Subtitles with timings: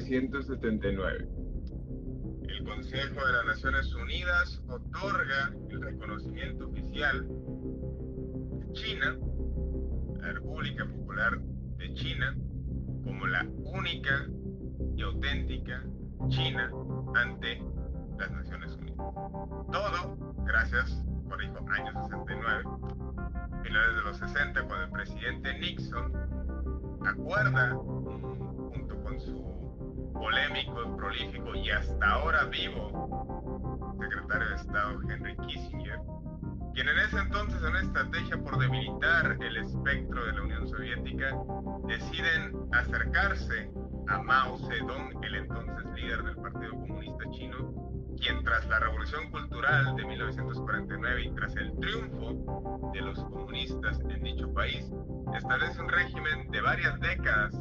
[0.00, 1.28] 1979.
[2.48, 9.18] El Consejo de las Naciones Unidas otorga el reconocimiento oficial de China,
[10.18, 11.38] la República Popular
[11.76, 12.34] de China,
[13.04, 14.26] como la única
[14.96, 15.84] y auténtica
[16.28, 16.70] China
[17.14, 17.62] ante
[18.18, 18.96] las Naciones Unidas.
[18.96, 22.64] Todo gracias, corrijo, año 69,
[23.62, 26.12] finales de los 60, cuando el presidente Nixon
[27.04, 27.76] acuerda
[29.18, 29.51] su
[30.22, 33.96] polémico, prolífico y hasta ahora vivo.
[34.00, 35.98] Secretario de Estado Henry Kissinger,
[36.74, 41.36] quien en ese entonces en una estrategia por debilitar el espectro de la Unión Soviética
[41.88, 43.68] deciden acercarse
[44.06, 49.96] a Mao Zedong, el entonces líder del Partido Comunista Chino, quien tras la Revolución Cultural
[49.96, 54.88] de 1949 y tras el triunfo de los comunistas en dicho país,
[55.36, 57.56] establece un régimen de varias décadas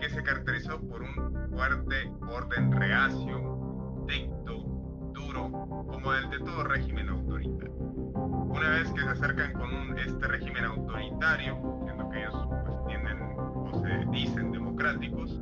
[0.00, 4.64] que se caracterizó por un fuerte orden reacio, dicto,
[5.12, 5.50] duro,
[5.86, 7.72] como el de todo régimen autoritario.
[7.74, 13.80] Una vez que se acercan con este régimen autoritario, siendo que ellos pues, tienden o
[13.80, 15.40] se dicen democráticos,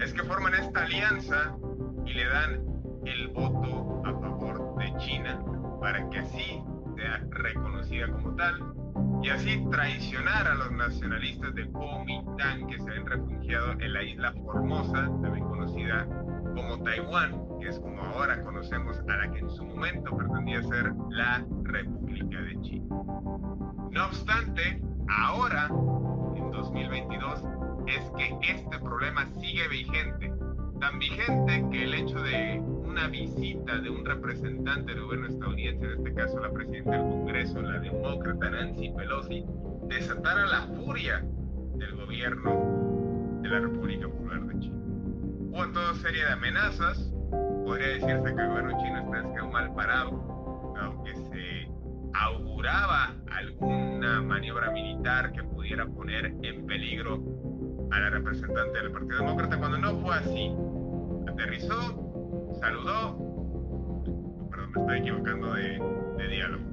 [0.00, 1.56] es que forman esta alianza
[2.06, 2.64] y le dan
[3.04, 5.42] el voto a favor de China
[5.80, 6.62] para que así
[6.96, 8.74] sea reconocida como tal
[9.22, 14.32] y así traicionar a los nacionalistas de Kuomintang que se habían refugiado en la isla
[14.44, 16.06] Formosa, también conocida
[16.54, 20.92] como Taiwán, que es como ahora conocemos a la que en su momento pretendía ser
[21.10, 22.86] la República de China.
[23.90, 25.66] No obstante, ahora,
[26.36, 27.44] en 2022,
[27.88, 30.32] es que este problema sigue vigente,
[30.80, 35.92] tan vigente que el hecho de una visita de un representante del gobierno estadounidense, en
[35.92, 39.44] este caso la presidenta del Congreso, la demócrata Nancy Pelosi,
[39.86, 41.24] desatara la furia
[41.76, 44.76] del gobierno de la República Popular de China.
[45.52, 47.12] Hubo toda serie de amenazas,
[47.64, 51.70] podría decirse que el gobierno chino está mal parado, aunque se
[52.14, 57.22] auguraba alguna maniobra militar que pudiera poner en peligro
[57.92, 60.52] a la representante del Partido Demócrata, cuando no fue así.
[61.28, 62.09] Aterrizó,
[62.60, 63.16] saludó.
[64.50, 66.64] Perdón, me estoy equivocando de, diálogo.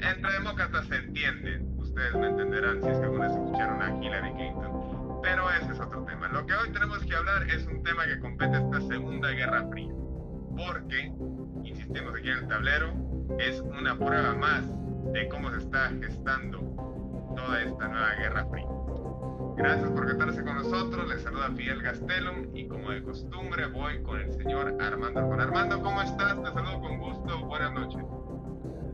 [0.00, 1.74] Entre demócratas se entienden.
[1.78, 5.20] Ustedes me entenderán si es que alguna escucharon a Hillary Clinton.
[5.22, 6.28] Pero ese es otro tema.
[6.28, 9.66] Lo que hoy tenemos que hablar es un tema que compete a esta Segunda Guerra
[9.70, 9.92] Fría.
[10.56, 11.12] Porque,
[11.64, 12.92] insistimos aquí en el tablero,
[13.38, 14.64] es una prueba más
[15.12, 16.58] de cómo se está gestando
[17.36, 18.77] toda esta nueva Guerra Fría.
[19.58, 21.08] Gracias por quedarse con nosotros.
[21.08, 25.82] Les saluda Fidel Gastelum y como de costumbre voy con el señor Armando Juan Armando,
[25.82, 26.40] ¿cómo estás?
[26.40, 27.44] Te saludo con gusto.
[27.44, 28.00] Buenas noches.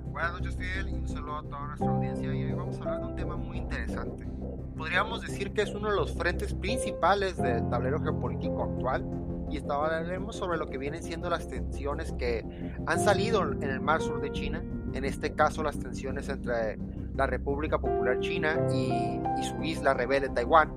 [0.07, 3.01] Buenas noches Fidel y un saludo a toda nuestra audiencia y hoy vamos a hablar
[3.01, 4.27] de un tema muy interesante.
[4.75, 9.05] Podríamos decir que es uno de los frentes principales del tablero geopolítico actual
[9.51, 12.43] y hablaremos sobre lo que vienen siendo las tensiones que
[12.87, 14.63] han salido en el mar sur de China,
[14.95, 16.79] en este caso las tensiones entre
[17.15, 20.73] la República Popular China y, su isla rebelde Taiwán.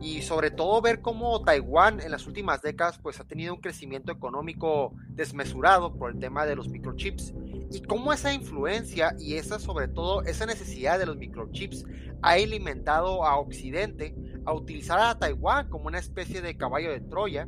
[0.00, 4.10] Y sobre todo ver cómo Taiwán en las últimas décadas pues ha tenido un crecimiento
[4.10, 7.32] económico desmesurado por el tema de los microchips
[7.70, 11.86] y cómo esa influencia y esa sobre todo esa necesidad de los microchips
[12.20, 14.14] ha alimentado a Occidente
[14.44, 17.46] a utilizar a Taiwán como una especie de caballo de Troya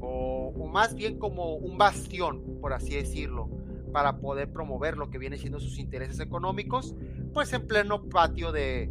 [0.00, 3.48] o, o más bien como un bastión por así decirlo
[3.90, 6.94] para poder promover lo que viene siendo sus intereses económicos
[7.32, 8.90] pues en pleno patio de,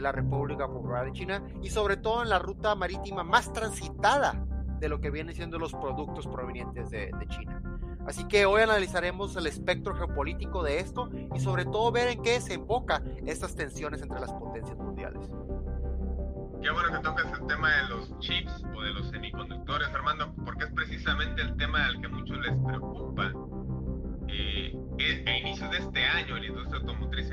[0.00, 4.46] la República Popular de China y sobre todo en la ruta marítima más transitada
[4.78, 7.60] de lo que vienen siendo los productos provenientes de, China.
[8.06, 12.32] Así que hoy analizaremos el espectro geopolítico de esto y sobre todo ver en qué
[12.34, 15.28] desemboca estas tensiones entre las potencias mundiales.
[16.62, 20.64] Qué bueno que tocas el tema de los chips o de los semiconductores, Armando, porque
[20.64, 23.11] es precisamente el tema al que muchos les preocupa.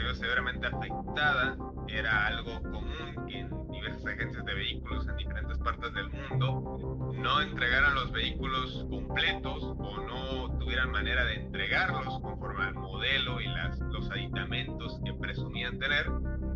[0.09, 1.55] Vio severamente afectada.
[1.87, 7.41] Era algo común que en diversas agencias de vehículos en diferentes partes del mundo no
[7.41, 13.79] entregaran los vehículos completos o no tuvieran manera de entregarlos conforme al modelo y las,
[13.79, 16.05] los aditamentos que presumían tener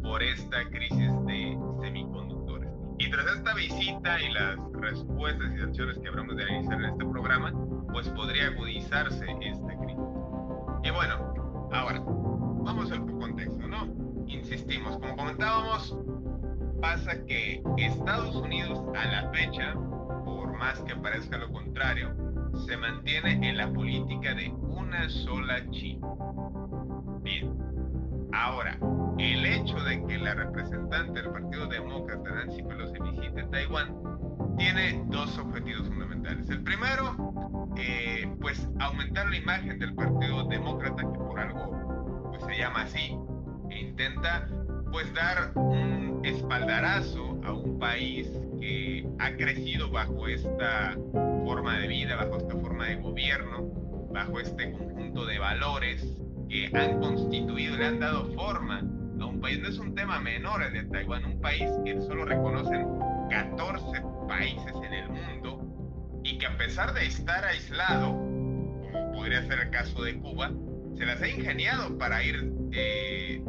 [0.02, 2.70] por esta crisis de semiconductores.
[3.00, 7.06] Y tras esta visita y las respuestas y acciones que habremos de analizar en este
[7.06, 7.54] programa,
[7.92, 9.98] pues podría agudizarse esta crisis.
[10.84, 12.04] Y bueno, ahora,
[12.64, 13.88] vamos al contexto, ¿no?
[14.28, 15.96] Insistimos, como comentábamos,
[16.82, 19.74] pasa que Estados Unidos a la fecha,
[20.26, 22.16] por más que parezca lo contrario,
[22.66, 26.08] se mantiene en la política de una sola China.
[27.22, 27.54] Bien,
[28.34, 28.78] ahora,
[29.18, 33.96] el hecho de que la representante del Partido Demócrata, Nancy Pelosi, visite Taiwán,
[34.58, 36.50] tiene dos objetivos fundamentales.
[36.50, 41.83] El primero, eh, pues aumentar la imagen del Partido Demócrata, que por algo
[42.54, 43.18] se llama así,
[43.72, 44.48] e intenta
[44.92, 48.28] pues dar un espaldarazo a un país
[48.60, 50.96] que ha crecido bajo esta
[51.46, 53.64] forma de vida, bajo esta forma de gobierno,
[54.12, 58.84] bajo este conjunto de valores que han constituido, le han dado forma
[59.20, 59.60] a un país.
[59.60, 62.86] No es un tema menor el de Taiwán, un país que solo reconocen
[63.32, 69.60] 14 países en el mundo y que a pesar de estar aislado, como podría ser
[69.60, 70.52] el caso de Cuba,
[70.98, 73.44] se las ha ingeniado para ir eh,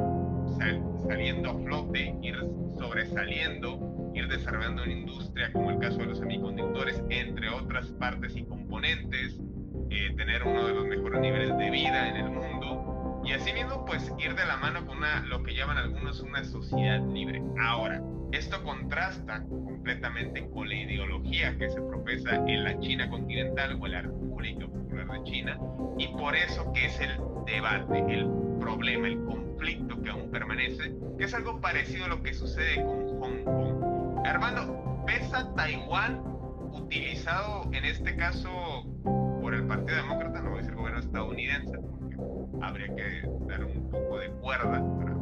[1.06, 2.36] saliendo a flote, ir
[2.78, 8.44] sobresaliendo, ir desarrollando una industria como el caso de los semiconductores, entre otras partes y
[8.44, 9.38] componentes,
[9.90, 14.12] eh, tener uno de los mejores niveles de vida en el mundo y asimismo pues
[14.18, 17.42] ir de la mano con una, lo que llaman algunos una sociedad libre.
[17.58, 18.02] Ahora,
[18.32, 23.92] esto contrasta completamente con la ideología que se profesa en la China continental o en
[23.92, 25.58] la República Popular de China
[25.98, 28.28] y por eso que es el debate, el
[28.60, 33.20] problema, el conflicto que aún permanece, que es algo parecido a lo que sucede con
[33.20, 34.26] Hong Kong.
[34.26, 36.22] Armando, ¿pesa Taiwán
[36.72, 38.84] utilizado en este caso
[39.40, 42.16] por el Partido Demócrata, no a decir el gobierno estadounidense, porque
[42.62, 45.14] habría que dar un poco de cuerda para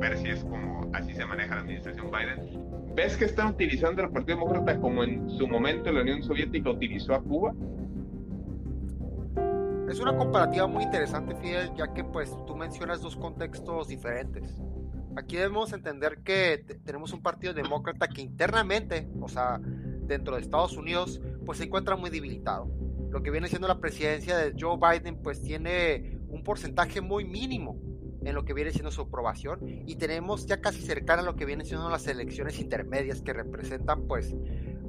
[0.00, 2.94] ver si es como así se maneja la administración Biden.
[2.94, 7.14] ¿Ves que están utilizando el Partido Demócrata como en su momento la Unión Soviética utilizó
[7.14, 7.54] a Cuba?
[9.90, 14.62] Es una comparativa muy interesante, Fidel, ya que pues tú mencionas dos contextos diferentes.
[15.16, 20.76] Aquí debemos entender que tenemos un partido demócrata que internamente, o sea, dentro de Estados
[20.76, 22.70] Unidos, pues se encuentra muy debilitado.
[23.10, 27.76] Lo que viene siendo la presidencia de Joe Biden, pues tiene un porcentaje muy mínimo
[28.22, 31.46] en lo que viene siendo su aprobación y tenemos ya casi cercana a lo que
[31.46, 34.36] vienen siendo las elecciones intermedias que representan pues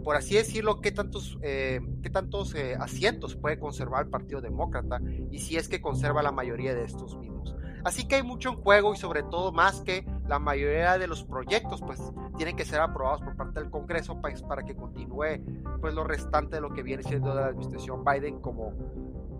[0.03, 4.99] por así decirlo, qué tantos, eh, qué tantos eh, asientos puede conservar el Partido Demócrata
[5.31, 7.55] y si es que conserva la mayoría de estos mismos.
[7.83, 11.23] Así que hay mucho en juego y sobre todo más que la mayoría de los
[11.23, 11.99] proyectos pues
[12.37, 15.41] tienen que ser aprobados por parte del Congreso pues, para que continúe
[15.79, 18.73] pues lo restante de lo que viene siendo de la administración Biden como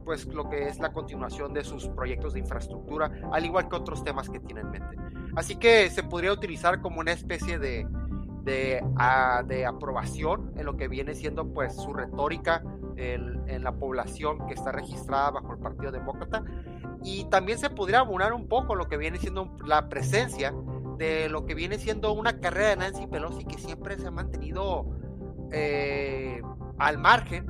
[0.03, 4.03] pues lo que es la continuación de sus proyectos de infraestructura, al igual que otros
[4.03, 4.97] temas que tiene en mente.
[5.35, 7.87] Así que se podría utilizar como una especie de,
[8.43, 8.83] de,
[9.47, 12.63] de aprobación en lo que viene siendo pues su retórica
[12.95, 16.43] en, en, la población que está registrada bajo el Partido Demócrata
[17.03, 20.53] y también se podría abonar un poco lo que viene siendo la presencia
[20.97, 24.85] de lo que viene siendo una carrera de Nancy Pelosi que siempre se ha mantenido
[25.51, 26.41] eh,
[26.77, 27.45] al margen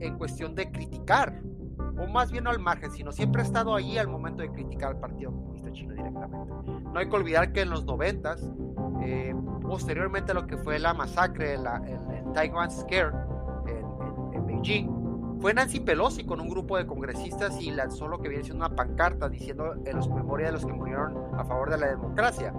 [0.00, 1.40] en cuestión de criticar
[1.98, 4.90] o más bien no al margen, sino siempre ha estado ahí al momento de criticar
[4.90, 6.52] al Partido Comunista Chino directamente.
[6.92, 8.52] No hay que olvidar que en los noventas
[9.02, 9.34] eh,
[9.68, 11.64] posteriormente a lo que fue la masacre, el,
[12.34, 13.12] Taiwan Scare
[14.34, 18.44] en, Beijing, fue Nancy Pelosi con un grupo de congresistas y lanzó lo que viene
[18.44, 21.88] siendo una pancarta diciendo en los memorias de los que murieron a favor de la
[21.88, 22.54] democracia,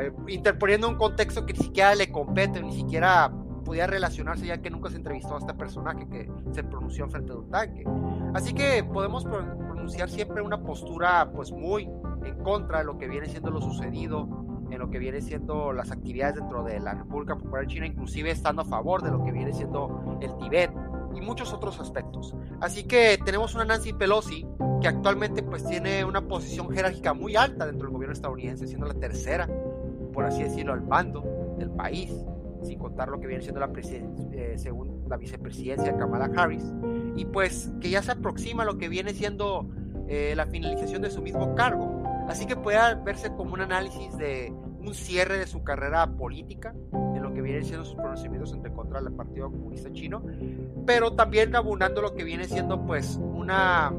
[0.00, 3.32] eh, interponiendo un contexto que ni siquiera le compete, ni siquiera
[3.64, 7.38] podía relacionarse ya que nunca se entrevistó a este personaje que se pronunció frente de
[7.38, 7.84] un tanque.
[8.34, 11.88] Así que podemos pronunciar siempre una postura pues muy
[12.24, 14.28] en contra de lo que viene siendo lo sucedido
[14.72, 18.62] en lo que viene siendo las actividades dentro de la República Popular China, inclusive estando
[18.62, 20.70] a favor de lo que viene siendo el Tibet
[21.14, 22.34] y muchos otros aspectos.
[22.60, 24.46] Así que tenemos una Nancy Pelosi
[24.80, 28.94] que actualmente pues tiene una posición jerárquica muy alta dentro del gobierno estadounidense, siendo la
[28.94, 29.48] tercera,
[30.12, 31.22] por así decirlo, al mando
[31.58, 32.10] del país,
[32.62, 36.64] sin contar lo que viene siendo la eh, según la vicepresidencia de Kamala Harris.
[37.14, 39.68] y pues que ya se aproxima lo que viene siendo
[40.08, 42.02] eh, la finalización de su mismo cargo.
[42.28, 44.52] Así que puede verse como un análisis de
[44.84, 49.00] un cierre de su carrera política, en lo que vienen siendo sus pronunciamientos entre contra
[49.00, 50.22] del Partido Comunista Chino,
[50.86, 53.92] pero también abundando lo que viene siendo pues una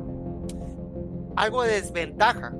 [1.35, 2.53] algo de desventaja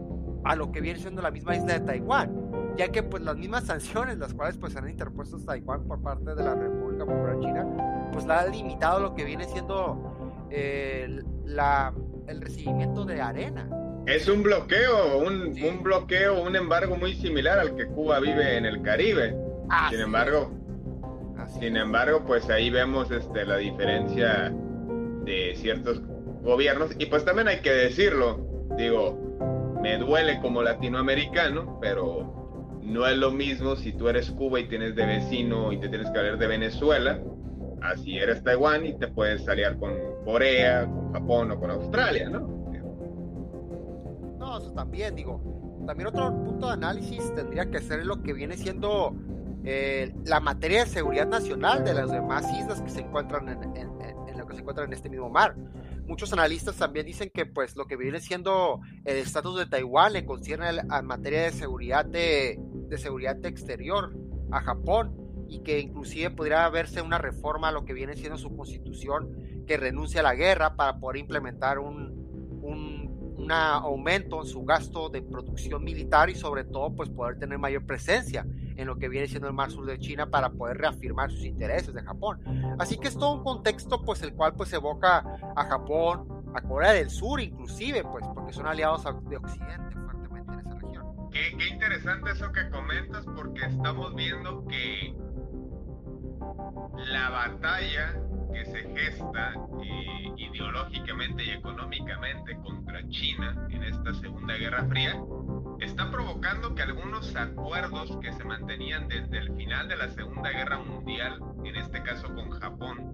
[0.43, 3.65] a lo que viene siendo la misma isla de Taiwán, ya que pues las mismas
[3.65, 8.25] sanciones las cuales pues han interpuesto Taiwán por parte de la República Popular China, pues
[8.25, 11.93] la ha limitado lo que viene siendo eh, la,
[12.27, 13.67] el recibimiento de arena.
[14.05, 18.65] Es un bloqueo, un, un, bloqueo, un embargo muy similar al que Cuba vive en
[18.65, 19.33] el Caribe.
[19.89, 20.51] sin embargo,
[21.59, 24.53] sin embargo, pues ahí vemos este, la diferencia
[25.23, 26.01] de ciertos
[26.41, 29.17] gobiernos y pues también hay que decirlo, digo,
[29.81, 34.95] me duele como latinoamericano, pero no es lo mismo si tú eres Cuba y tienes
[34.95, 37.21] de vecino y te tienes que hablar de Venezuela,
[37.81, 39.93] así eres Taiwán y te puedes salir con
[40.25, 42.62] Corea, con Japón o con Australia, ¿no?
[44.43, 45.41] No, eso también, digo.
[45.85, 49.15] También otro punto de análisis tendría que ser lo que viene siendo
[49.63, 54.37] eh, la materia de seguridad nacional de las demás islas que se encuentran en, en
[54.37, 55.55] lo que se encuentran en este mismo mar
[56.07, 60.25] muchos analistas también dicen que pues lo que viene siendo el estatus de Taiwán le
[60.25, 62.59] concierne a materia de seguridad de,
[62.97, 64.15] seguridad exterior
[64.51, 65.15] a Japón
[65.47, 69.77] y que inclusive podría verse una reforma a lo que viene siendo su constitución que
[69.77, 72.92] renuncia a la guerra para poder implementar un, un,
[73.43, 77.85] un aumento en su gasto de producción militar y sobre todo pues poder tener mayor
[77.85, 78.45] presencia
[78.75, 81.93] en lo que viene siendo el mar sur de China para poder reafirmar sus intereses
[81.93, 82.41] de Japón.
[82.79, 85.23] Así que es todo un contexto pues el cual pues evoca
[85.55, 90.59] a Japón, a Corea del Sur inclusive, pues porque son aliados de Occidente fuertemente en
[90.59, 91.29] esa región.
[91.31, 95.15] Qué, qué interesante eso que comentas porque estamos viendo que
[97.11, 98.15] la batalla
[98.53, 105.15] que se gesta eh, ideológicamente y económicamente contra China en esta Segunda Guerra Fría
[105.79, 110.79] está provocando que algunos acuerdos que se mantenían desde el final de la Segunda Guerra
[110.79, 113.13] Mundial, en este caso con Japón,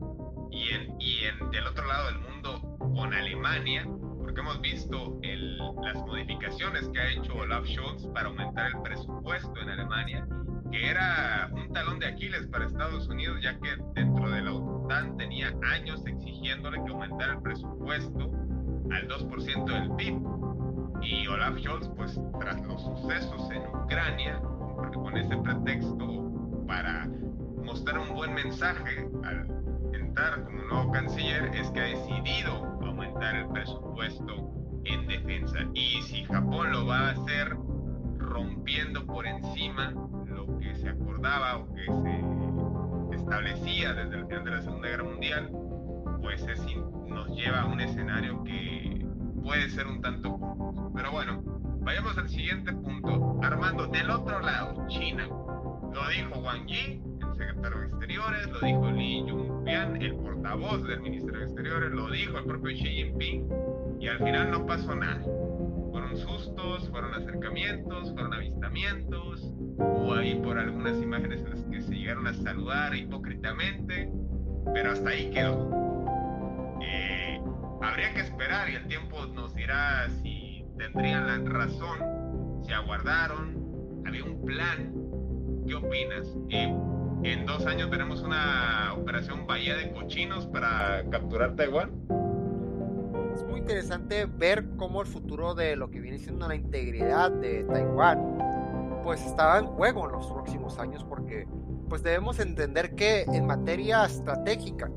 [0.52, 3.88] y, en, y en, del otro lado del mundo con Alemania,
[4.20, 9.60] porque hemos visto el, las modificaciones que ha hecho Olaf Scholz para aumentar el presupuesto
[9.62, 10.28] en Alemania,
[10.72, 14.52] que era un talón de Aquiles para Estados Unidos, ya que dentro de la
[15.18, 18.32] Tenía años exigiéndole que aumentara el presupuesto
[18.92, 20.20] al 2% del PIB
[21.04, 24.42] y Olaf Scholz, pues tras los sucesos en Ucrania,
[24.92, 27.08] con ese pretexto para
[27.64, 29.48] mostrar un buen mensaje al
[29.94, 34.52] entrar como nuevo canciller, es que ha decidido aumentar el presupuesto
[34.86, 35.60] en defensa.
[35.76, 37.56] Y si Japón lo va a hacer
[38.18, 39.92] rompiendo por encima
[40.26, 42.39] lo que se acordaba o que se
[43.30, 45.50] establecía desde el final de la Segunda Guerra Mundial,
[46.20, 46.66] pues es,
[47.08, 49.06] nos lleva a un escenario que
[49.44, 50.40] puede ser un tanto
[50.96, 51.44] pero bueno,
[51.82, 53.40] vayamos al siguiente punto.
[53.44, 55.28] Armando, del otro lado, China.
[55.28, 61.02] Lo dijo Wang Yi, el secretario de Exteriores, lo dijo Li Yunfian, el portavoz del
[61.02, 63.48] Ministerio de Exteriores, lo dijo el propio Xi Jinping,
[64.00, 65.22] y al final no pasó nada.
[66.10, 69.44] Fueron sustos, fueron acercamientos, fueron avistamientos,
[69.78, 74.12] hubo ahí por algunas imágenes en las que se llegaron a saludar hipócritamente,
[74.74, 75.70] pero hasta ahí quedó.
[76.82, 77.40] Eh,
[77.84, 84.24] habría que esperar y el tiempo nos dirá si tendrían la razón, se aguardaron, había
[84.24, 84.92] un plan.
[85.68, 86.28] ¿Qué opinas?
[86.50, 91.92] ¿En dos años veremos una operación Bahía de Cochinos para capturar Taiwán?
[93.40, 97.64] Es muy interesante ver cómo el futuro de lo que viene siendo la integridad de
[97.64, 98.38] Taiwán
[99.02, 101.48] pues estaba en juego en los próximos años porque
[101.88, 104.92] pues debemos entender que en materia estratégica,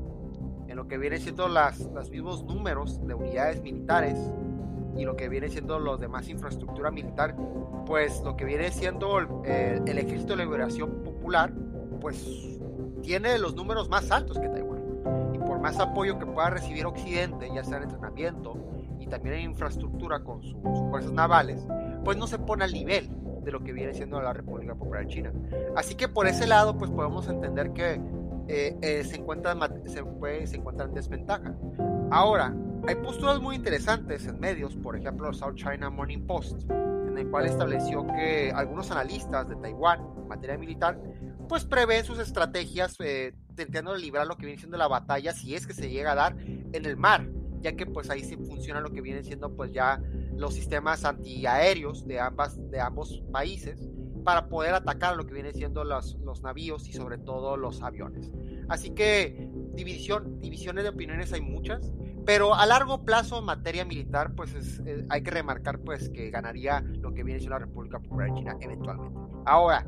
[0.67, 4.17] en lo que viene siendo las, los mismos números de unidades militares,
[4.97, 7.35] y lo que viene siendo los demás infraestructura militar,
[7.85, 11.51] pues lo que viene siendo el, Ejército de Liberación Popular,
[12.01, 12.59] pues
[13.01, 14.72] tiene los números más altos que Taiwán.
[15.63, 18.57] Más apoyo que pueda recibir Occidente, ya sea en entrenamiento
[18.99, 20.57] y también en infraestructura con sus
[20.89, 21.65] fuerzas navales,
[22.03, 23.09] pues no se pone al nivel
[23.45, 25.31] de lo que viene siendo la República Popular China.
[25.77, 27.93] Así que por ese lado, pues podemos entender que
[28.49, 29.55] eh, eh, se, encuentra,
[29.85, 31.55] se, puede, se encuentra en desventaja.
[32.11, 32.53] Ahora,
[32.85, 37.29] hay posturas muy interesantes en medios, por ejemplo el South China Morning Post, en el
[37.29, 40.99] cual estableció que algunos analistas de Taiwán en materia militar
[41.47, 45.67] pues prevén sus estrategias eh, intentando librar lo que viene siendo la batalla si es
[45.67, 47.29] que se llega a dar en el mar,
[47.61, 50.01] ya que pues ahí sí funciona lo que viene siendo pues ya
[50.35, 53.87] los sistemas antiaéreos de, ambas, de ambos países
[54.23, 58.31] para poder atacar lo que viene siendo los, los navíos y sobre todo los aviones.
[58.69, 61.91] Así que división, divisiones de opiniones hay muchas,
[62.25, 66.81] Pero a largo plazo en materia militar, pues eh, hay que remarcar pues que ganaría
[67.01, 69.19] lo que viene siendo la República Popular China eventualmente.
[69.45, 69.85] Ahora,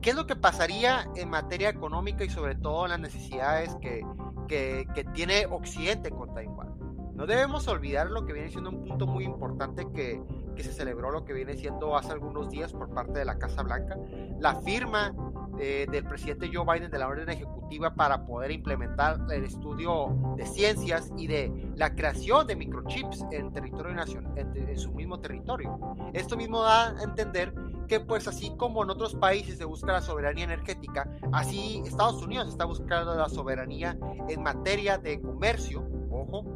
[0.00, 4.04] ¿qué es lo que pasaría en materia económica y sobre todo en las necesidades que,
[4.48, 6.76] que, que tiene Occidente con Taiwán?
[7.14, 10.22] No debemos olvidar lo que viene siendo un punto muy importante que,
[10.54, 13.62] que se celebró, lo que viene siendo hace algunos días por parte de la Casa
[13.62, 13.96] Blanca,
[14.38, 15.14] la firma
[15.58, 20.44] eh, del presidente Joe Biden de la orden ejecutiva para poder implementar el estudio de
[20.46, 25.78] ciencias y de la creación de microchips en territorio nacional, en, su mismo territorio.
[26.12, 27.54] Esto mismo da a entender
[27.86, 32.48] que pues así como en otros países se busca la soberanía energética, así Estados Unidos
[32.48, 33.96] está buscando la soberanía
[34.28, 35.86] en materia de comercio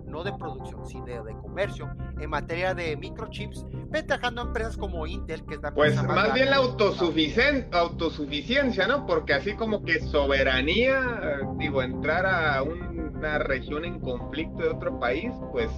[0.06, 5.44] no de producción, sino de, comercio, en materia de microchips, ventajando a empresas como Intel,
[5.44, 9.06] que está Pues más, bien la autosuficiencia, ¿no?
[9.06, 15.30] Porque así como que soberanía, digo, entrar a una región en conflicto de otro país,
[15.52, 15.70] pues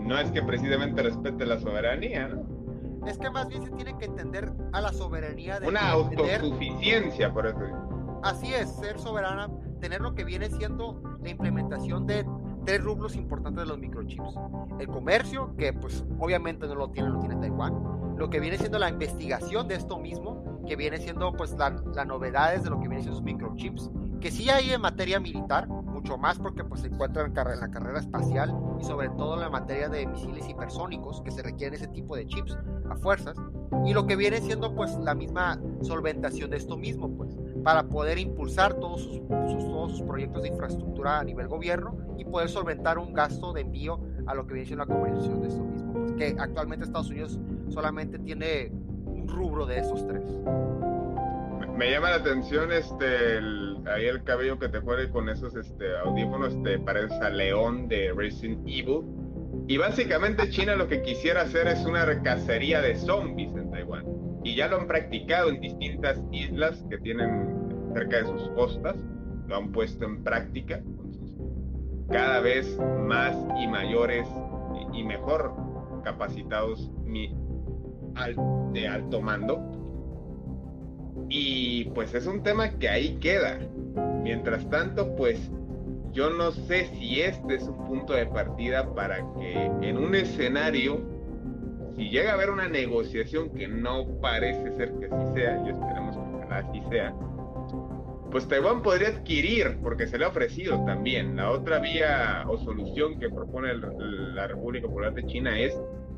[0.00, 2.53] no es que precisamente respete la soberanía, ¿no?
[3.06, 5.68] Es que más bien se tiene que entender a la soberanía de...
[5.68, 7.58] Una autosuficiencia, por eso.
[8.22, 12.26] Así es, ser soberana, tener lo que viene siendo la implementación de
[12.64, 14.34] tres rublos importantes de los microchips.
[14.78, 18.16] El comercio, que pues obviamente no lo tiene, lo tiene Taiwán.
[18.16, 22.62] Lo que viene siendo la investigación de esto mismo, que viene siendo pues las novedades
[22.64, 23.90] de lo que vienen siendo los microchips,
[24.24, 27.98] que sí hay en materia militar, mucho más porque pues se encuentra en, la carrera
[27.98, 32.16] espacial y sobre todo en la materia de misiles hipersónicos que se requieren ese tipo
[32.16, 32.56] de chips
[32.88, 33.36] a fuerzas
[33.84, 38.16] y lo que viene siendo pues la misma solventación de esto mismo pues para poder
[38.16, 43.12] impulsar todos sus, todos sus proyectos de infraestructura a nivel gobierno y poder solventar un
[43.12, 46.34] gasto de envío a lo que viene siendo la comercialización de esto mismo, pues que
[46.38, 47.38] actualmente Estados Unidos
[47.68, 48.72] solamente tiene
[49.04, 50.24] un rubro de esos tres.
[51.76, 55.96] Me llama la atención este el, ahí el cabello que te fue con esos este,
[55.98, 59.02] audífonos, te parece a León de Resident Evil.
[59.66, 64.04] Y básicamente China lo que quisiera hacer es una cacería de zombies en Taiwán.
[64.44, 68.94] Y ya lo han practicado en distintas islas que tienen cerca de sus costas.
[69.48, 70.80] Lo han puesto en práctica
[72.10, 74.28] cada vez más y mayores
[74.92, 75.52] y mejor
[76.04, 76.90] capacitados
[78.72, 79.83] de alto mando.
[81.28, 83.58] Y pues es un tema que ahí queda.
[84.22, 85.50] Mientras tanto, pues
[86.12, 91.00] yo no sé si este es un punto de partida para que en un escenario,
[91.96, 96.16] si llega a haber una negociación que no parece ser que así sea, y esperemos
[96.16, 97.14] que así sea,
[98.30, 101.36] pues Taiwán podría adquirir, porque se le ha ofrecido también.
[101.36, 105.72] La otra vía o solución que propone la República Popular de China es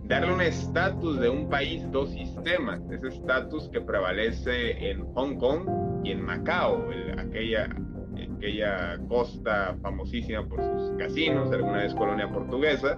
[0.06, 6.04] darle un estatus de un país, dos sistemas, ese estatus que prevalece en Hong Kong
[6.04, 6.88] y en Macao,
[7.18, 7.68] aquella,
[8.36, 12.96] aquella costa famosísima por sus casinos, alguna vez colonia portuguesa,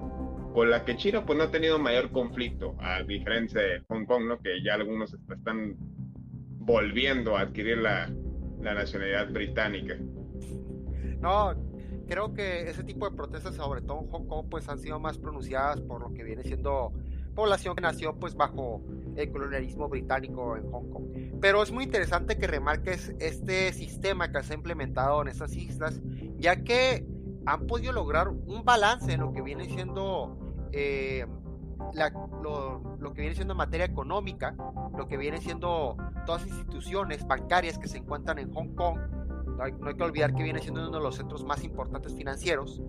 [0.52, 4.24] con la que China pues no ha tenido mayor conflicto, a diferencia de Hong Kong,
[4.26, 4.38] ¿no?
[4.40, 5.76] que ya algunos están
[6.58, 8.12] volviendo a adquirir la,
[8.60, 9.96] la nacionalidad británica.
[11.20, 11.54] No,
[12.06, 15.18] creo que ese tipo de protestas, sobre todo en Hong Kong, pues han sido más
[15.18, 16.92] pronunciadas por lo que viene siendo
[17.38, 18.82] población que nació pues bajo
[19.14, 21.04] el colonialismo británico en Hong Kong.
[21.40, 26.00] Pero es muy interesante que remarques este sistema que se ha implementado en esas islas,
[26.36, 27.06] ya que
[27.46, 30.36] han podido lograr un balance en lo que viene siendo
[30.72, 31.26] eh,
[31.94, 34.56] lo, que viene siendo materia económica,
[34.96, 35.96] lo que viene siendo
[36.26, 38.98] todas las instituciones bancarias que se encuentran en Hong Kong.
[39.58, 42.80] No hay, que olvidar que viene siendo uno de los centros más importantes financieros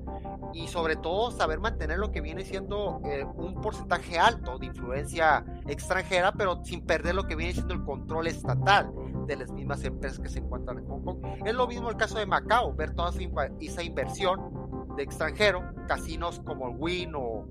[0.53, 5.43] y sobre todo saber mantener lo que viene siendo eh, un porcentaje alto de influencia
[5.67, 8.91] extranjera, pero sin perder lo que viene siendo el control estatal
[9.25, 11.17] de las mismas empresas que se encuentran en Hong Kong.
[11.43, 13.11] Es lo mismo el caso de Macao, ver toda
[13.59, 17.47] esa inversión de extranjero, casinos como el Wynn o,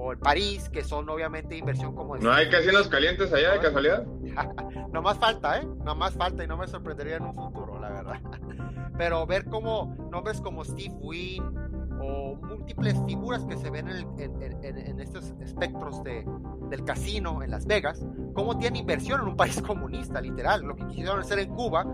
[0.00, 2.16] o el París, que son obviamente inversión como...
[2.16, 4.06] ¿No hay casinos calientes allá de casualidad?
[4.92, 5.68] no más falta, ¿eh?
[5.84, 8.20] No más falta y no me sorprendería en un futuro, la verdad.
[9.00, 11.42] Pero ver cómo nombres como Steve Wynn
[12.02, 16.26] o múltiples figuras que se ven en, estos espectros de,
[16.68, 20.60] del casino en Las Vegas, cómo tienen inversión en un país comunista, literal.
[20.60, 21.86] Lo que quisieron hacer en Cuba,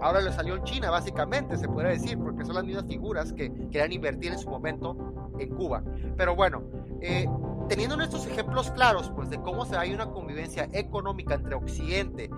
[0.00, 3.52] ahora le salió en China, básicamente, se puede decir, porque son las mismas figuras que
[3.70, 4.96] querían invertir en su momento
[5.38, 5.84] en Cuba.
[6.16, 6.62] Pero bueno,
[7.02, 7.26] eh,
[7.68, 12.30] teniendo estos ejemplos claros, pues de cómo se hay una convivencia económica entre Occidente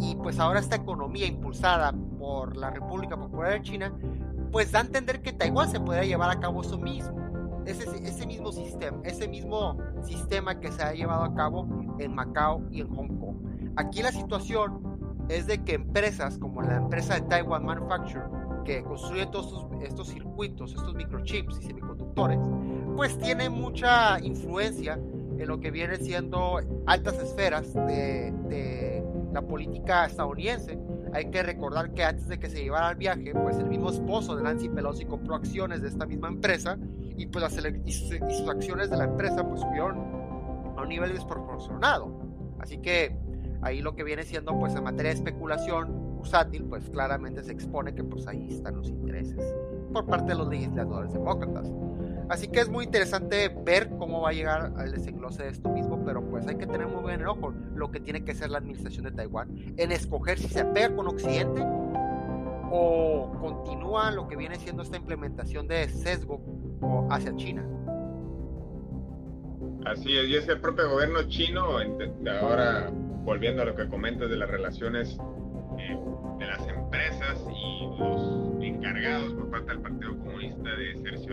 [0.00, 3.92] y pues ahora esta economía impulsada por la República Popular de China,
[4.52, 7.16] pues da a entender que Taiwán se podría llevar a cabo eso mismo,
[7.66, 11.66] ese, ese mismo sistema, ese mismo sistema que se ha llevado a cabo
[11.98, 13.36] en Macao y en Hong Kong.
[13.76, 14.94] Aquí la situación
[15.28, 18.24] es de que empresas como la empresa de Taiwan Manufacture,
[18.64, 22.38] que construye todos estos, estos circuitos, estos microchips y semiconductores,
[22.96, 24.94] pues tiene mucha influencia
[25.38, 29.02] en lo que viene siendo altas esferas de,
[29.32, 30.78] la política estadounidense.
[31.12, 34.36] Hay que recordar que antes de que se llevara al viaje, pues el mismo esposo
[34.36, 36.78] de Nancy Pelosi compró acciones de esta misma empresa
[37.16, 39.98] y pues las, y sus, acciones de la empresa pues subieron
[40.76, 42.16] a un nivel desproporcionado.
[42.60, 43.18] Así que
[43.62, 47.92] ahí lo que viene siendo pues en materia de especulación bursátil pues claramente se expone
[47.92, 49.52] que pues ahí están los intereses
[49.92, 51.68] por parte de los legisladores demócratas.
[52.28, 56.02] Así que es muy interesante ver cómo va a llegar al desenglose de esto mismo,
[56.04, 58.58] pero pues hay que tener muy bien el ojo lo que tiene que ser la
[58.58, 61.62] administración de Taiwán en escoger si se pega con Occidente
[62.70, 66.40] o continúa lo que viene siendo esta implementación de sesgo
[67.10, 67.64] hacia China.
[69.84, 71.78] Así es, y es el propio gobierno chino,
[72.40, 72.90] ahora
[73.24, 75.18] volviendo a lo que comentas de las relaciones
[75.78, 75.98] eh,
[76.38, 80.03] de las empresas y los encargados por parte del Partido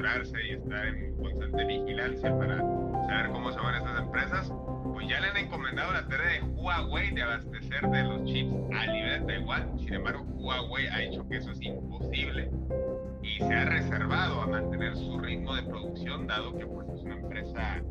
[0.01, 4.53] cerciorarse y estar en constante vigilancia para saber cómo se van estas empresas,
[4.93, 8.87] pues ya le han encomendado la tarea de Huawei de abastecer de los chips a
[8.87, 9.79] nivel de Taiwán.
[9.79, 12.49] Sin embargo, Huawei ha dicho que eso es imposible
[13.21, 17.15] y se ha reservado a mantener su ritmo de producción, dado que pues, es una
[17.17, 17.81] empresa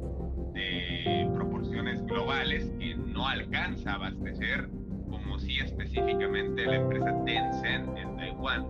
[0.52, 4.68] de proporciones globales que no alcanza a abastecer
[5.08, 8.64] como si específicamente la empresa Tencent en Taiwán,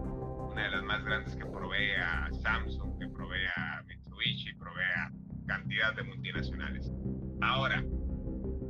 [0.50, 3.08] una de las más grandes que provee a Samsung, que
[4.80, 5.12] Mitsubishi, provee a
[5.46, 6.92] cantidad de multinacionales.
[7.40, 7.84] Ahora,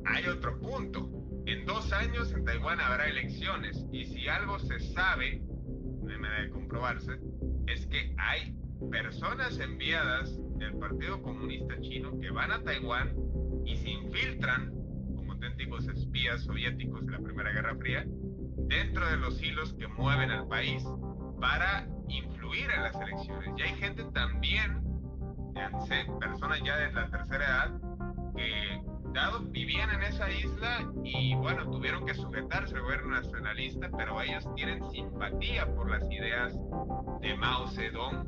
[0.06, 1.10] hay otro punto.
[1.46, 5.42] En dos años en Taiwán habrá elecciones y si algo se sabe,
[6.02, 7.12] no hay manera de comprobarse,
[7.66, 8.56] es que hay
[8.90, 13.14] personas enviadas del Partido Comunista Chino que van a Taiwán
[13.64, 14.72] y se infiltran
[15.16, 18.04] como auténticos espías soviéticos de la Primera Guerra Fría
[18.68, 20.84] dentro de los hilos que mueven al país
[21.40, 23.50] para influir en las elecciones.
[23.56, 24.82] Y hay gente también,
[26.18, 27.70] personas ya de la tercera edad,
[28.36, 34.20] que dado vivían en esa isla y bueno, tuvieron que sujetarse al gobierno nacionalista, pero
[34.20, 36.54] ellos tienen simpatía por las ideas
[37.20, 38.26] de Mao Zedong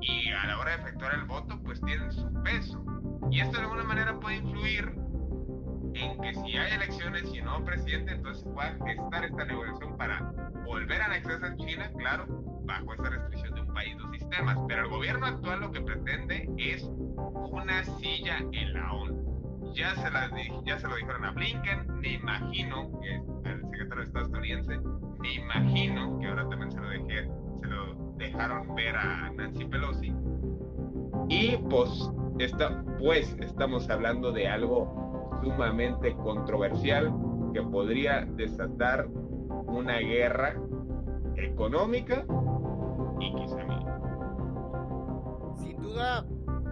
[0.00, 2.84] y a la hora de efectuar el voto pues tienen su peso.
[3.30, 4.92] Y esto de alguna manera puede influir
[5.94, 10.32] en que si hay elecciones y no presidente, entonces pueda gestar esta negociación para
[10.64, 14.58] volver a anexarse a China, claro, bajo esa restricción de un país, dos sistemas.
[14.68, 16.82] Pero el gobierno actual lo que pretende es
[17.50, 19.72] una silla en la ONU.
[19.74, 20.30] Ya se, la,
[20.64, 24.78] ya se lo dijeron a Blinken, me imagino que al secretario de Estado estadounidense,
[25.20, 27.28] me imagino que ahora también se lo dejé,
[27.60, 30.12] se lo dejaron ver a Nancy Pelosi.
[31.28, 37.12] Y pues, está, pues estamos hablando de algo sumamente controversial
[37.54, 39.06] que podría desatar
[39.66, 40.54] una guerra
[41.36, 42.24] económica
[45.56, 46.26] Sin duda,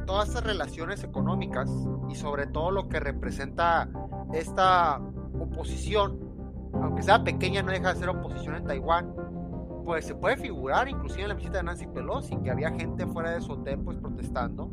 [0.07, 1.71] todas estas relaciones económicas
[2.09, 3.89] y sobre todo lo que representa
[4.33, 5.01] esta
[5.39, 6.19] oposición,
[6.75, 9.15] aunque sea pequeña, no deja de ser oposición en Taiwán,
[9.85, 13.31] pues se puede figurar inclusive en la visita de Nancy Pelosi, que había gente fuera
[13.31, 14.71] de su hotel pues protestando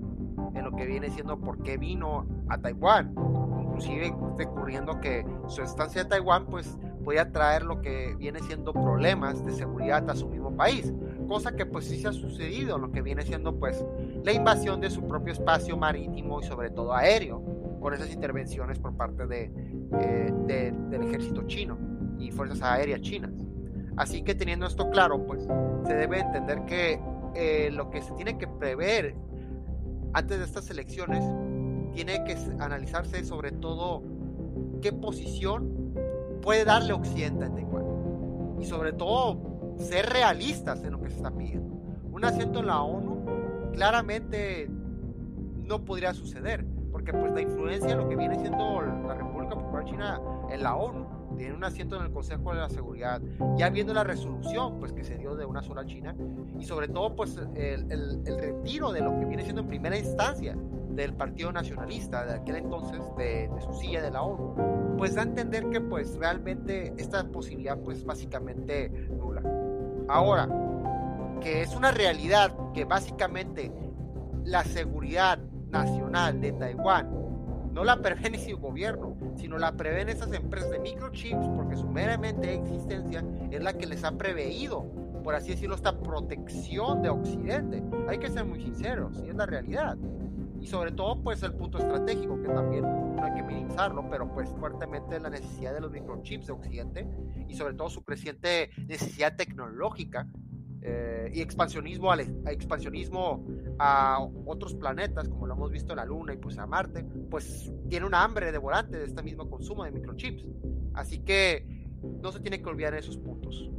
[0.53, 3.13] en lo que viene siendo por qué vino a Taiwán,
[3.61, 9.43] inclusive recurriendo que su estancia en Taiwán pues podía traer lo que viene siendo problemas
[9.45, 10.93] de seguridad a su mismo país,
[11.27, 13.83] cosa que pues sí se ha sucedido lo que viene siendo pues
[14.23, 17.41] la invasión de su propio espacio marítimo y sobre todo aéreo,
[17.79, 19.51] por esas intervenciones por parte de,
[19.99, 20.31] eh,
[20.89, 21.77] del ejército chino
[22.17, 23.31] y fuerzas aéreas chinas.
[23.97, 25.47] Así que teniendo esto claro, pues
[25.85, 26.99] se debe entender que
[27.35, 29.15] eh, lo que se tiene que prever
[30.13, 31.23] antes de estas elecciones
[31.93, 34.03] tiene que analizarse sobre todo
[34.81, 35.93] qué posición
[36.41, 37.85] puede darle Occidente a Taiwán.
[38.59, 39.37] Y sobre todo,
[39.77, 41.75] ser realistas en lo que se está pidiendo.
[42.11, 43.25] Un asiento en la ONU
[43.73, 44.69] claramente
[45.67, 49.85] no podría suceder, porque pues la influencia de lo que viene siendo la República Popular
[49.85, 51.05] China en la ONU,
[51.37, 53.21] tiene un asiento en el Consejo de la Seguridad,
[53.57, 56.15] ya viendo la resolución pues que se dio de una sola China,
[56.59, 60.57] y sobre todo pues el, el, retiro de lo que viene siendo en primera instancia
[60.89, 65.25] del Partido Nacionalista de aquel entonces, de, su silla de la ONU, pues da a
[65.25, 68.91] entender que pues realmente esta posibilidad pues básicamente.
[70.08, 70.48] Ahora,
[71.41, 73.72] que es una realidad que básicamente
[74.43, 75.39] la seguridad
[75.70, 77.10] nacional de Taiwán
[77.74, 82.54] no la prevé su gobierno, sino la prevén esas empresas de microchips, porque su meramente
[82.54, 84.84] existencia es la que les ha preveído,
[85.24, 87.84] por así decirlo, esta protección de Occidente.
[88.08, 89.98] Hay que ser muy sinceros, y es la realidad
[90.62, 92.84] y sobre todo pues el punto estratégico que también
[93.17, 97.08] no hay que minimizarlo pero pues fuertemente la necesidad de los microchips de Occidente
[97.47, 100.27] y sobre todo su creciente necesidad tecnológica
[100.89, 103.45] eh, y expansionismo, al, expansionismo
[103.80, 107.73] a otros planetas, como lo hemos visto en la Luna y pues a Marte, pues
[107.89, 110.45] tiene una hambre devorante de este mismo consumo de microchips.
[110.93, 111.65] Así que
[112.21, 113.69] no se tiene que olvidar esos puntos.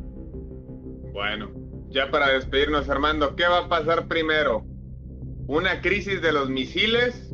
[1.12, 1.50] Bueno,
[1.88, 4.66] ya para despedirnos, Armando, ¿qué va a pasar primero?
[5.46, 7.27] ¿Una crisis de los misiles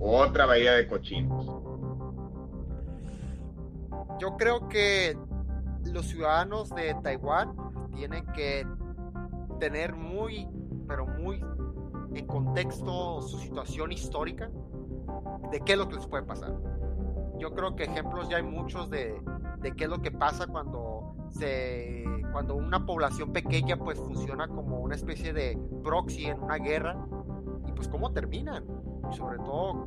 [0.00, 1.46] otra bahía de cochinos?
[4.18, 5.16] Yo creo que
[5.92, 7.54] los ciudadanos de Taiwán
[7.94, 8.66] tienen que
[9.58, 10.48] tener muy,
[10.88, 11.42] pero muy
[12.14, 14.50] en contexto su situación histórica
[15.50, 16.54] de qué es lo que les puede pasar.
[17.38, 19.20] Yo creo que ejemplos ya hay muchos de,
[19.60, 24.80] de qué es lo que pasa cuando se cuando una población pequeña pues funciona como
[24.80, 26.96] una especie de proxy en una guerra
[27.66, 28.64] y pues cómo terminan
[29.12, 29.86] sobre todo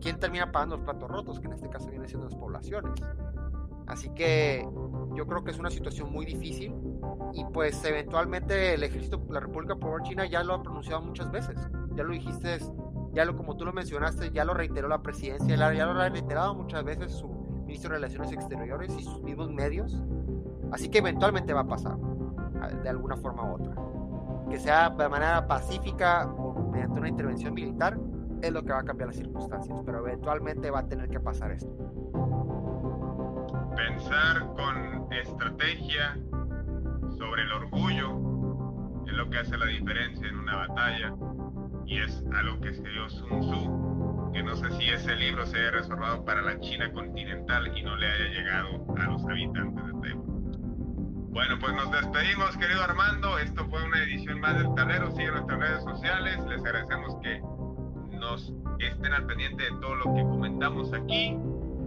[0.00, 2.92] quién termina pagando los platos rotos que en este caso vienen siendo las poblaciones.
[3.86, 4.66] Así que
[5.14, 6.74] yo creo que es una situación muy difícil
[7.34, 11.56] y pues eventualmente el ejército la República Popular China ya lo ha pronunciado muchas veces.
[11.94, 12.58] Ya lo dijiste
[13.12, 16.54] ya lo como tú lo mencionaste ya lo reiteró la presidencia ya lo ha reiterado
[16.54, 17.28] muchas veces su
[17.66, 20.02] ministro de Relaciones Exteriores y sus mismos medios.
[20.72, 21.96] Así que eventualmente va a pasar,
[22.82, 23.74] de alguna forma u otra.
[24.50, 27.98] Que sea de manera pacífica o mediante una intervención militar,
[28.42, 31.52] es lo que va a cambiar las circunstancias, pero eventualmente va a tener que pasar
[31.52, 31.72] esto.
[33.76, 36.18] Pensar con estrategia
[37.16, 41.14] sobre el orgullo es lo que hace la diferencia en una batalla
[41.86, 45.58] y es a lo que escribió Sun Tzu, que no sé si ese libro se
[45.58, 49.92] haya reservado para la China continental y no le haya llegado a los habitantes de
[50.00, 50.32] Taiwán.
[51.32, 53.38] Bueno, pues nos despedimos, querido Armando.
[53.38, 55.10] Esto fue una edición más del tablero.
[55.12, 56.38] Sigue nuestras redes sociales.
[56.46, 57.40] Les agradecemos que
[58.22, 61.36] nos estén al pendiente de todo lo que comentamos aquí.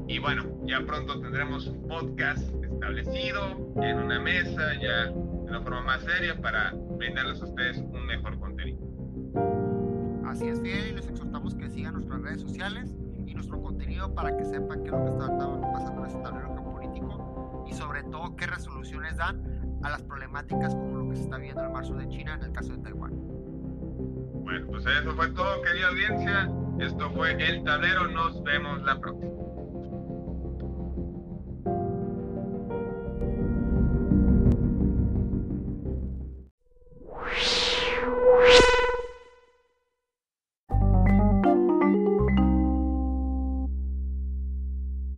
[0.08, 5.82] Y bueno, ya pronto tendremos un podcast establecido en una mesa, ya de una forma
[5.82, 8.78] más seria, para brindarles a ustedes un mejor contenido.
[10.28, 12.94] Así es, bien, y les exhortamos que sigan nuestras redes sociales
[13.26, 16.56] y nuestro contenido para que sepan qué es lo que está pasando en este tablero
[17.68, 19.42] y sobre todo qué resoluciones dan
[19.84, 22.44] a las problemáticas como lo que se está viendo en el marzo de China en
[22.44, 23.35] el caso de Taiwán.
[24.46, 26.50] Bueno, pues eso fue todo, querida audiencia.
[26.80, 28.08] Esto fue El Tablero.
[28.10, 29.45] Nos vemos la próxima.